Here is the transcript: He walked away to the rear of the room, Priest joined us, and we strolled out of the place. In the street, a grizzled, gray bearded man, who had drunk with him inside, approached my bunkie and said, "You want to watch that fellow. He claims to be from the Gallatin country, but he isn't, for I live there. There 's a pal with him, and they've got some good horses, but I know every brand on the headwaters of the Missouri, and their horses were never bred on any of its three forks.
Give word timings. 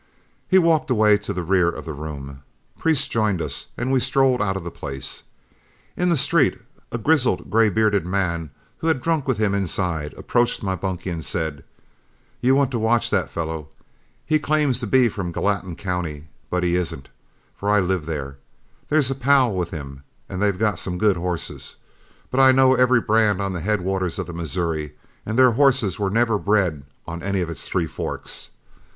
He 0.49 0.57
walked 0.57 0.89
away 0.89 1.19
to 1.19 1.31
the 1.31 1.43
rear 1.43 1.69
of 1.69 1.85
the 1.85 1.93
room, 1.93 2.41
Priest 2.79 3.11
joined 3.11 3.39
us, 3.39 3.67
and 3.77 3.91
we 3.91 3.99
strolled 3.99 4.41
out 4.41 4.57
of 4.57 4.63
the 4.63 4.71
place. 4.71 5.21
In 5.95 6.09
the 6.09 6.17
street, 6.17 6.59
a 6.91 6.97
grizzled, 6.97 7.51
gray 7.51 7.69
bearded 7.69 8.03
man, 8.03 8.49
who 8.79 8.87
had 8.87 8.99
drunk 8.99 9.27
with 9.27 9.37
him 9.37 9.53
inside, 9.53 10.15
approached 10.17 10.63
my 10.63 10.73
bunkie 10.75 11.11
and 11.11 11.23
said, 11.23 11.63
"You 12.41 12.55
want 12.55 12.71
to 12.71 12.79
watch 12.79 13.11
that 13.11 13.29
fellow. 13.29 13.67
He 14.25 14.39
claims 14.39 14.79
to 14.79 14.87
be 14.87 15.07
from 15.07 15.27
the 15.33 15.39
Gallatin 15.39 15.75
country, 15.75 16.27
but 16.49 16.63
he 16.63 16.75
isn't, 16.77 17.09
for 17.55 17.69
I 17.69 17.79
live 17.79 18.07
there. 18.07 18.37
There 18.89 18.99
's 18.99 19.11
a 19.11 19.13
pal 19.13 19.53
with 19.53 19.69
him, 19.69 20.01
and 20.27 20.41
they've 20.41 20.57
got 20.57 20.79
some 20.79 20.97
good 20.97 21.17
horses, 21.17 21.75
but 22.31 22.39
I 22.39 22.51
know 22.51 22.73
every 22.73 23.01
brand 23.01 23.39
on 23.39 23.53
the 23.53 23.61
headwaters 23.61 24.17
of 24.17 24.25
the 24.25 24.33
Missouri, 24.33 24.95
and 25.27 25.37
their 25.37 25.51
horses 25.51 25.99
were 25.99 26.09
never 26.09 26.39
bred 26.39 26.85
on 27.05 27.21
any 27.21 27.41
of 27.41 27.51
its 27.51 27.67
three 27.67 27.85
forks. 27.85 28.49